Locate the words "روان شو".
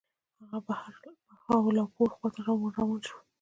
2.79-3.17